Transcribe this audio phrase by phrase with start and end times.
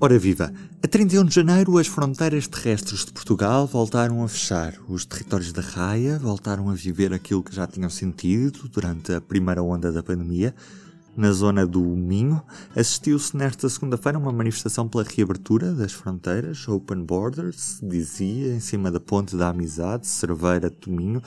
[0.00, 0.52] Ora viva!
[0.80, 4.74] A 31 de janeiro, as fronteiras terrestres de Portugal voltaram a fechar.
[4.88, 9.60] Os territórios da Raia voltaram a viver aquilo que já tinham sentido durante a primeira
[9.60, 10.54] onda da pandemia.
[11.16, 12.40] Na zona do Minho,
[12.76, 19.00] assistiu-se nesta segunda-feira uma manifestação pela reabertura das fronteiras, Open Borders, dizia, em cima da
[19.00, 21.20] Ponte da Amizade, Cerveira de Minho.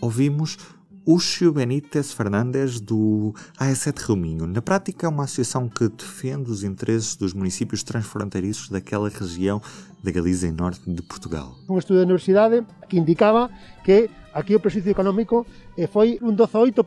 [0.00, 0.58] Ouvimos
[1.06, 7.16] Uxio Benítez Fernandes, do AE7 Rio Na prática, é uma associação que defende os interesses
[7.16, 9.62] dos municípios transfronteiriços daquela região
[10.02, 11.56] da Galiza e norte de Portugal.
[11.68, 13.50] Um estudo da universidade que indicava
[13.82, 16.84] que aquí o prexuicio económico eh, foi un 18%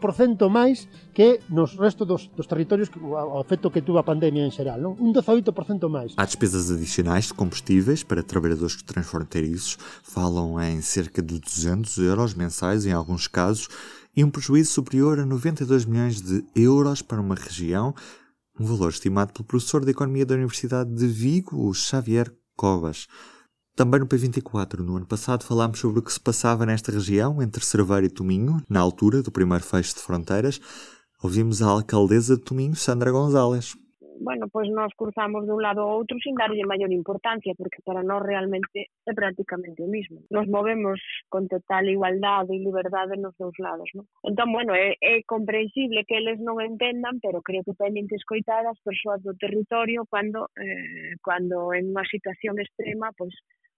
[0.49, 4.51] máis que nos restos dos, dos territorios que, o efecto que tuvo a pandemia en
[4.51, 4.95] xeral, non?
[4.99, 5.51] un 18%
[5.89, 6.13] máis.
[6.15, 12.85] Há despesas adicionais de combustíveis para trabalhadores transfronteiriços, falam em cerca de 200 euros mensais
[12.85, 13.67] em alguns casos,
[14.15, 17.93] e um prejuízo superior a 92 milhões de euros para uma região,
[18.59, 23.07] um valor estimado pelo professor de Economia da Universidade de Vigo, Xavier Covas.
[23.75, 27.65] Também no P24, no ano passado, falámos sobre o que se passava nesta região, entre
[27.65, 30.61] Cerveira e Tominho, na altura do primeiro fecho de fronteiras.
[31.23, 33.75] Ouvimos a alcaldesa de Tominho, Sandra González.
[34.19, 38.03] bueno, pois nós cruzamos de un lado ao outro sin darlle maior importancia, porque para
[38.03, 40.21] nós realmente é prácticamente o mismo.
[40.29, 44.05] Nos movemos con total igualdade e liberdade nos dous lados, non?
[44.23, 48.65] Entón, bueno, é, é comprensible que eles non entendan, pero creo que teñen que escoitar
[48.67, 53.33] as persoas do territorio cando, eh, cando en unha situación extrema, pois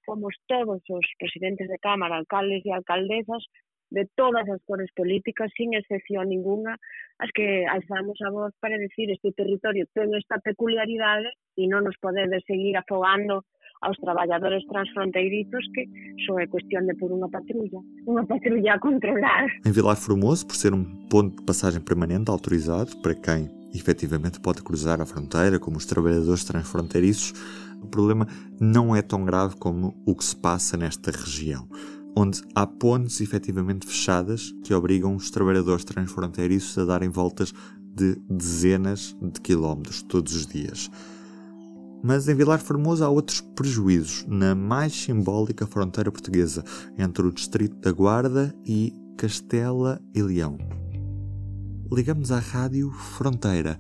[0.05, 3.43] fomos todos os presidentes de Cámara, alcaldes e alcaldesas,
[3.89, 6.77] de todas as cores políticas, sin excepción ninguna,
[7.19, 11.97] as que alzamos a voz para decir este territorio ten esta peculiaridade e non nos
[12.01, 13.45] podedes seguir afogando
[13.81, 15.85] aos traballadores transfronteirizos que
[16.25, 19.45] só é cuestión de por unha patrulla, unha patrulla a controlar.
[19.63, 24.63] Em Vilar Formoso, por ser um ponto de passagem permanente autorizado para quem efetivamente pode
[24.63, 27.35] cruzar a fronteira, como os trabalhadores transfronteiriços,
[27.83, 28.25] o problema
[28.59, 31.67] não é tão grave como o que se passa nesta região
[32.15, 37.53] onde há pontes efetivamente fechadas que obrigam os trabalhadores transfronteiriços a darem voltas
[37.93, 40.89] de dezenas de quilómetros todos os dias.
[42.03, 46.63] Mas em Vilar Formoso há outros prejuízos na mais simbólica fronteira portuguesa
[46.97, 50.57] entre o distrito da Guarda e Castela e Leão.
[51.91, 53.79] Ligamos à rádio Fronteira,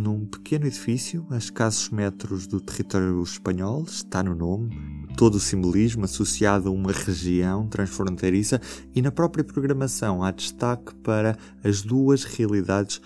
[0.00, 4.70] num pequeno edifício, a escassos metros do território espanhol, está no nome,
[5.18, 8.60] todo o simbolismo associado a uma região transfronteiriça
[8.94, 13.02] e na própria programação há destaque para as duas realidades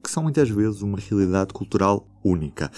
[0.00, 2.70] que são muitas vezes uma realidade cultural única.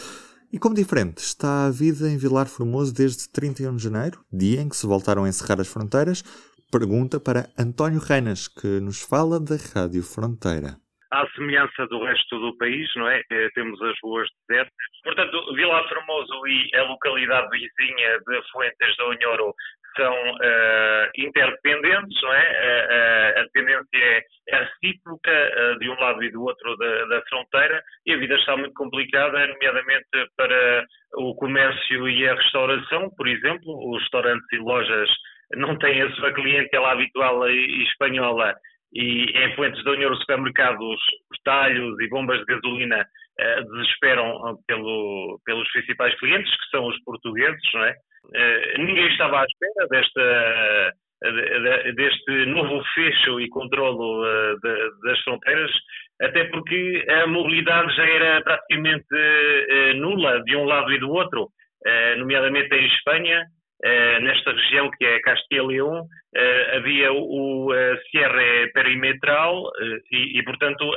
[0.51, 4.71] E como diferente está a vida em Vilar Formoso desde 31 de janeiro, dia em
[4.71, 6.25] que se voltaram a encerrar as fronteiras?
[6.71, 10.82] Pergunta para António Reinas, que nos fala da Rádio Fronteira
[11.13, 13.23] à semelhança do resto do país, não é?
[13.31, 14.75] Eh, temos as ruas desertas.
[15.05, 19.55] Portanto, Vila Formoso e a localidade vizinha de Fuentes do Unhoro
[19.95, 22.41] são uh, interdependentes, não é?
[22.41, 27.83] Uh, uh, a dependência é, recíproca de um lado e do outro da, da, fronteira
[28.07, 30.87] e a vida está muito complicada, nomeadamente para
[31.17, 33.91] o comércio e a restauração, por exemplo.
[33.91, 35.11] Os restaurantes e lojas
[35.57, 38.55] não têm a sua clientela habitual espanhola
[38.93, 44.59] e em Fuentes da União os supermercados, os talhos e bombas de gasolina uh, desesperam
[44.67, 47.95] pelo, pelos principais clientes, que são os portugueses, não é?
[48.25, 50.93] Uh, ninguém estava à espera desta,
[51.95, 54.25] deste novo fecho e controlo
[54.61, 55.71] de, das fronteiras,
[56.21, 59.07] até porque a mobilidade já era praticamente
[59.97, 61.49] nula de um lado e do outro,
[62.19, 63.45] nomeadamente em Espanha,
[64.21, 67.71] nesta região que é Castilla e León, uh, havia o,
[68.11, 69.71] Sierra Perimetral uh,
[70.11, 70.89] e, e, portanto,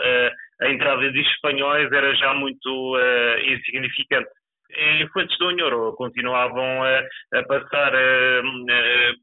[0.62, 2.98] a entrada de espanhóis era já muito
[3.44, 4.30] insignificante.
[4.78, 7.00] Em Fuentes do Unhoro continuavam a,
[7.34, 7.92] a passar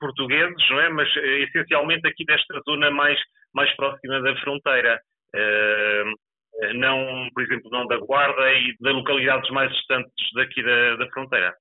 [0.01, 0.89] portugueses, não é?
[0.89, 3.19] mas essencialmente aqui desta zona mais,
[3.55, 5.01] mais próxima da fronteira.
[6.75, 11.55] não, por exemplo, não da Guarda e de localidades mais distantes daqui da, da fronteira.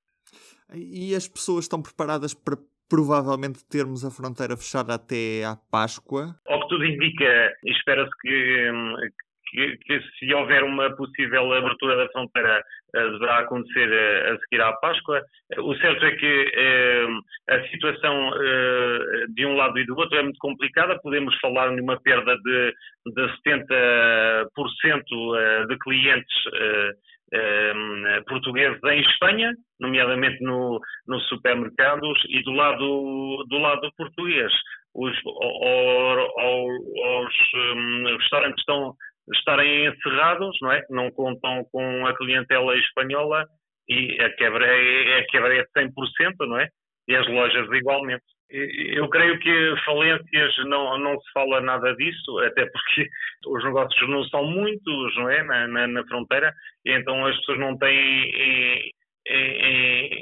[0.74, 2.58] E as pessoas estão preparadas para
[2.90, 6.36] provavelmente termos a fronteira fechada até à Páscoa?
[6.46, 8.72] Ao que tudo indica, espera-se que,
[9.52, 12.64] que, que, se houver uma possível abertura da fronteira
[12.96, 15.22] eh, deverá acontecer a, a seguir à Páscoa.
[15.60, 17.08] O certo é que eh,
[17.50, 20.98] a situação eh, de um lado e do outro é muito complicada.
[21.02, 22.74] Podemos falar numa perda de,
[23.14, 26.34] de 70% de clientes
[27.34, 34.52] eh, portugueses em Espanha, nomeadamente no, nos supermercados, e do lado, do lado português.
[34.94, 35.24] Os, os
[37.56, 38.94] um, restaurantes estão
[39.34, 40.84] estarem encerrados, não é?
[40.90, 43.46] Não contam com a clientela espanhola
[43.88, 45.92] e a quebra é, a quebra é de 100%,
[46.48, 46.68] não é?
[47.08, 48.24] E as lojas igualmente.
[48.50, 53.10] Eu creio que falências não, não se fala nada disso, até porque
[53.48, 55.44] os negócios não são muitos, não é?
[55.44, 56.54] Na, na, na fronteira,
[56.86, 58.92] então as pessoas não têm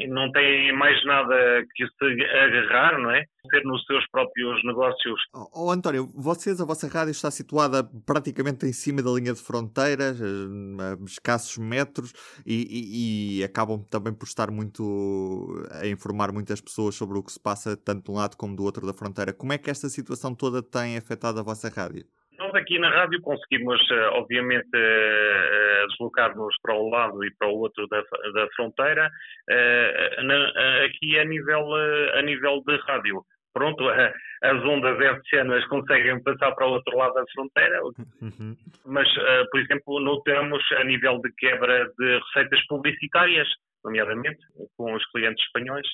[0.10, 3.24] não têm mais nada que se agarrar, não é?
[3.50, 5.20] Ser nos seus próprios negócios.
[5.54, 10.22] Oh, António, vocês, a vossa rádio está situada praticamente em cima da linha de fronteiras,
[10.22, 12.14] a escassos metros,
[12.46, 17.32] e, e, e, acabam também por estar muito a informar muitas pessoas sobre o que
[17.32, 19.34] se passa tanto de um lado como do outro da fronteira.
[19.34, 22.06] Como é que esta situação toda tem afetado a vossa rádio?
[22.40, 27.50] Nós aqui na rádio conseguimos, eh, obviamente, eh, eh, deslocar-nos para um lado e para
[27.50, 28.02] o outro da,
[28.34, 29.12] da fronteira,
[30.86, 31.76] aqui a nível,
[32.14, 33.22] a nível de rádio.
[33.54, 38.56] Pronto, as ondas hertzianas conseguem passar para o outro lado da fronteira, uhum.
[38.86, 39.10] mas,
[39.52, 43.50] por exemplo, notamos a nível de quebra de receitas publicitárias,
[43.84, 44.40] nomeadamente
[44.78, 45.88] com os clientes espanhóis,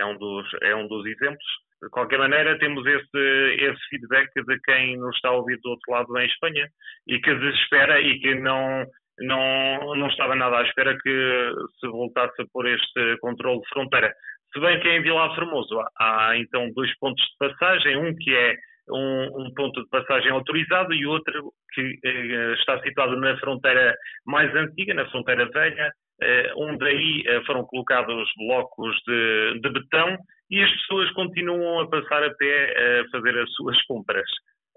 [0.00, 1.44] é um dos, é um dos exemplos
[1.82, 5.92] de qualquer maneira, temos esse, esse feedback de quem nos está a ouvir do outro
[5.92, 6.68] lado em Espanha
[7.06, 8.84] e que desespera e que não,
[9.20, 14.12] não, não estava nada à espera que se voltasse a pôr este controle de fronteira.
[14.52, 18.56] Se bem que em Vila Formoso há então dois pontos de passagem, um que é
[18.90, 23.96] um, um ponto de passagem autorizado e outro que eh, está situado na fronteira
[24.26, 25.92] mais antiga, na fronteira velha,
[26.56, 30.16] onde aí eh, foram colocados blocos de, de betão
[30.50, 34.28] e as pessoas continuam a passar a pé a fazer as suas compras,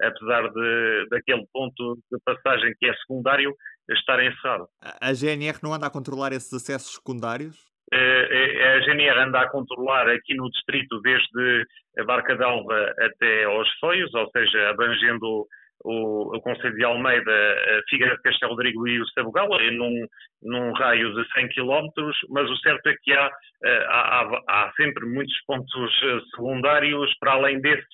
[0.01, 3.53] apesar de, daquele ponto de passagem que é secundário
[3.89, 4.67] estar encerrado.
[5.01, 7.57] A GNR não anda a controlar esses acessos secundários?
[7.91, 11.65] A GNR anda a controlar aqui no distrito desde
[11.99, 15.45] a Barca d'Alva até aos Foios, ou seja, abrangendo
[15.83, 20.07] o, o Conselho de Almeida, Figueira de Castelo Rodrigo e o Sabugal, num,
[20.41, 21.87] num raio de 100 km,
[22.29, 23.29] mas o certo é que há,
[23.63, 27.85] eh, há, há sempre muitos pontos eh, secundários, para além desses,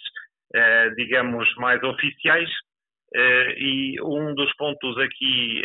[0.54, 2.50] eh, digamos, mais oficiais,
[3.58, 5.64] e um dos pontos aqui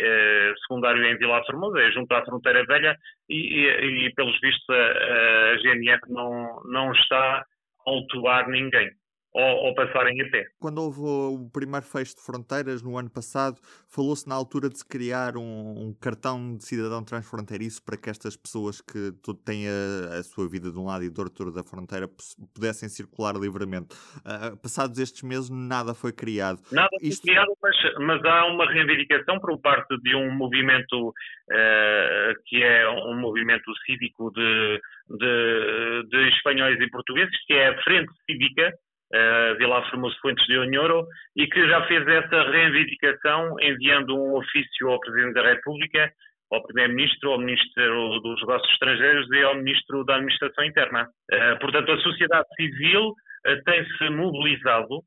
[0.63, 2.97] secundário em Vila Formosa é junto à fronteira velha
[3.29, 7.45] e, e, e pelos vistos a, a GNR não, não está a
[7.85, 8.89] autuar ninguém
[9.35, 10.45] ou, ou, passarem a pé.
[10.59, 13.59] Quando houve o primeiro fecho de fronteiras no ano passado,
[13.89, 18.37] falou-se na altura de se criar um, um, cartão de cidadão transfronteiriço para que estas
[18.37, 19.11] pessoas que
[19.45, 22.07] têm a, a, sua vida de um lado e do outro da fronteira
[22.53, 23.93] pudessem circular livremente.
[24.19, 26.61] Uh, passados estes meses, nada foi criado.
[26.71, 27.23] Nada foi Isto...
[27.23, 33.19] criado, mas, mas, há uma reivindicação por parte de um movimento uh, que é um
[33.19, 38.73] movimento cívico de, de, de espanhóis e portugueses, que é a Frente Cívica
[39.13, 41.05] uh, Vila Formoso Fuentes de Onhoro,
[41.35, 46.11] e que já fez essa reivindicação enviando um ofício ao Presidente da República,
[46.51, 51.07] ao Primeiro-Ministro, ao Ministro dos Negócios Estrangeiros e ao Ministro da Administração Interna.
[51.31, 55.01] Uh, portanto, a sociedade civil uh, tem-se mobilizado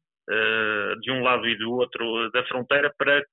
[1.01, 3.25] de um lado e do outro da fronteira para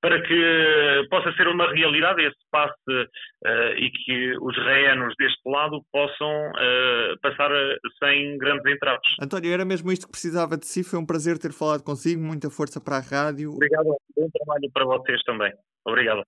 [0.00, 5.82] para que possa ser uma realidade esse passe uh, e que os reanos deste lado
[5.92, 7.50] possam uh, passar
[7.98, 9.16] sem grandes entraves.
[9.20, 10.82] António, era mesmo isto que precisava de si.
[10.82, 12.22] Foi um prazer ter falado consigo.
[12.22, 13.52] Muita força para a rádio.
[13.52, 13.96] Obrigado.
[14.16, 15.52] Bom trabalho para vocês também.
[15.84, 16.22] Obrigado.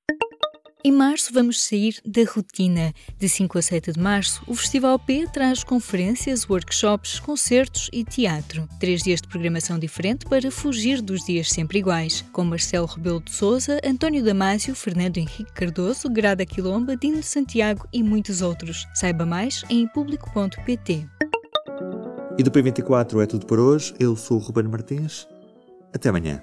[0.85, 2.93] Em março vamos sair da rotina.
[3.17, 8.69] De 5 a 7 de março, o Festival P traz conferências, workshops, concertos e teatro.
[8.81, 13.31] Três dias de programação diferente para fugir dos dias sempre iguais, com Marcelo Rebelo de
[13.31, 18.85] Souza, António Damásio, Fernando Henrique Cardoso, Grada Quilomba, Dino Santiago e muitos outros.
[18.93, 21.07] Saiba mais em público.pt.
[22.37, 23.95] E do P24 é tudo por hoje.
[24.01, 25.29] Eu sou o Ruben Martins.
[25.95, 26.43] Até amanhã.